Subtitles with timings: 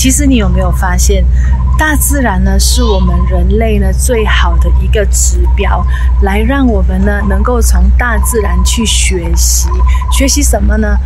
[0.00, 1.22] 其实你有没有发现，
[1.78, 5.84] 大自然呢是我们人类呢最好的一个指标，
[6.22, 9.68] 来让我们呢能够从大自然去学习。
[10.10, 10.96] 学习什么呢？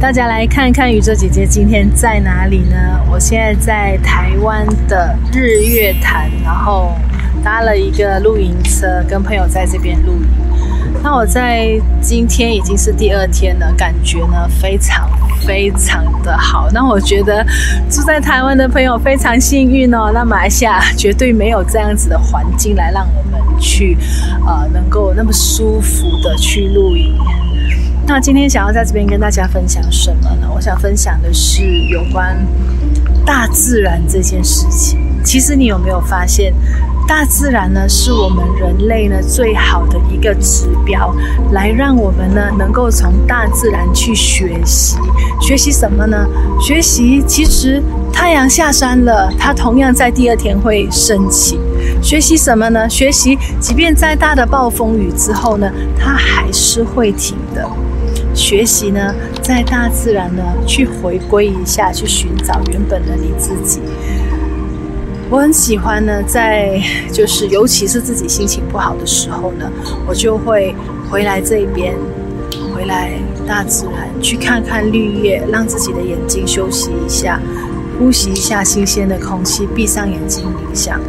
[0.00, 2.98] 大家来看一看宇宙姐姐今天在哪里呢？
[3.10, 6.92] 我现在在台湾的日月潭，然后
[7.46, 10.28] 搭了一个露营车，跟朋友在这边露营。
[11.00, 15.08] 那我在今天已经是第二天了，感觉呢非常
[15.42, 16.68] 非常的好。
[16.74, 17.46] 那我觉得
[17.88, 20.10] 住在台湾的朋友非常幸运哦。
[20.12, 23.96] 那马来西亚绝对没有这样子的环境来让我们去，
[24.44, 27.16] 呃，能够那么舒服的去露营。
[28.08, 30.50] 那今天想要在这边跟大家分享什么呢？
[30.52, 32.44] 我想分享的是有关
[33.24, 34.98] 大自然这件事情。
[35.22, 36.52] 其实你有没有发现，
[37.06, 41.14] 大自然呢是我们人类呢最好的一个指标，
[41.52, 44.96] 来让我们呢能够从大自然去学习。
[45.40, 46.26] 学习什么呢？
[46.60, 47.80] 学习其实
[48.12, 51.58] 太阳下山了，它同样在第二天会升起。
[52.02, 52.88] 学习什么呢？
[52.88, 57.64] 学习即便再大的暴风雨之后呢，它还是会停的。
[58.34, 63.80] 学习呢，在大自然呢，去回归一下，去寻找原本的你自己。
[65.28, 66.80] 我很喜欢呢，在
[67.12, 69.68] 就是尤其是自己心情不好的时候呢，
[70.06, 70.74] 我就会
[71.10, 71.94] 回来这边，
[72.72, 73.10] 回来
[73.46, 77.40] 大自然去看看绿叶，让自己的眼睛休息一下，
[77.98, 81.00] 呼吸一下新鲜的空气，闭上眼睛冥想，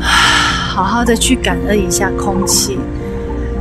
[0.00, 2.78] 好好的去感恩一下空气。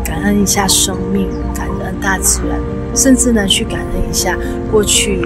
[0.04, 2.60] 感恩一下生命，感恩大自然，
[2.96, 4.38] 甚至呢，去感恩一下
[4.72, 5.26] 过去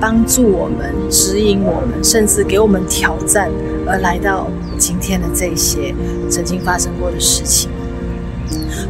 [0.00, 3.50] 帮助我们、指引我们，甚至给我们挑战
[3.86, 5.94] 而来到今天的这些
[6.30, 7.70] 曾经发生过的事情。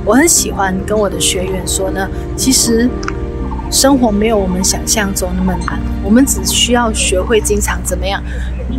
[0.04, 2.88] 我很喜欢跟我的学员说呢，其实
[3.70, 8.22] 生活没有我们想象中那么难，我们只需要学会经常怎么样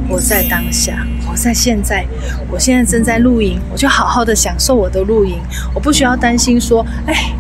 [0.08, 1.06] 活在当下。
[1.28, 2.04] 活在现在，
[2.50, 5.38] 我现在正在露营，我就好好的享受我的露营，
[5.76, 7.34] 我不需要担心说，哎，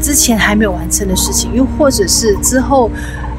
[0.00, 2.88] 之前还没有完成的事情，又或者是之后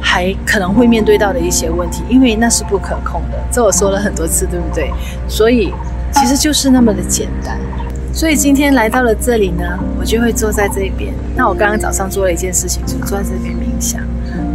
[0.03, 3.37] 还可能会面对到的一些问题，因为那是不可控的。
[3.49, 4.91] 这我说了很多次，对不对？
[5.27, 5.73] 所以
[6.11, 7.57] 其实就是那么的简单。
[8.13, 9.63] 所以今天来到了这里呢，
[9.99, 11.13] 我就会坐在这边。
[11.35, 14.01] 那我刚刚早上做了一件事情，就坐在这边冥想，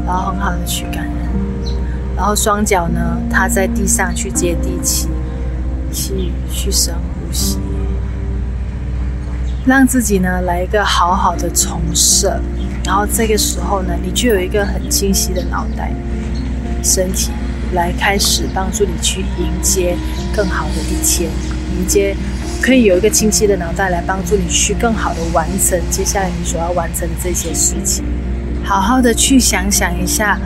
[0.07, 1.75] 然后很好的去感恩，
[2.15, 5.09] 然后双脚呢踏在地上去接地气。
[5.91, 7.59] 去去深呼吸，
[9.65, 12.39] 让自己呢来一个好好的重设，
[12.89, 15.93] 然后这个时候呢，你就有一个很清晰的脑袋、
[16.83, 17.31] 身体
[17.75, 19.95] 来开始帮助你去迎接
[20.35, 21.31] 更好的一天，
[21.79, 22.17] 迎接
[22.63, 28.03] 可以有一个清晰的脑袋来帮助你去更好的完成接下来你所要完成的这些事情。
[28.65, 30.41] 好好的去想想一下，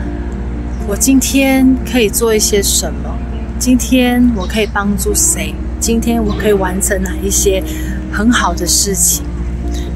[0.85, 3.17] 我今天可以做一些什么。
[3.57, 5.55] 今天我可以帮助谁？
[5.79, 7.63] 今天我可以完成哪一些
[8.11, 9.23] 很好的事情？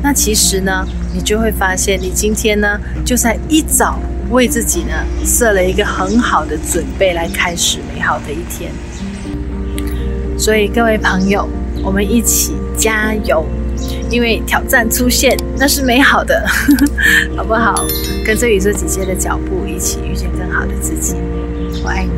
[0.02, 4.00] 那其实呢，你就会发现，你今天呢，就在一早
[4.30, 4.94] 为自己呢
[5.26, 8.72] 设了一个很好的准备，来开始美好的一天。
[10.38, 11.48] 所以各位朋友，
[11.84, 13.46] 我们一起加油，
[14.10, 16.46] 因为挑战出现，那是美好的，
[17.36, 17.86] 好不好？
[18.24, 21.16] 跟着宇宙姐姐的脚步，一起遇见更好的自己。
[21.84, 22.12] 我爱你。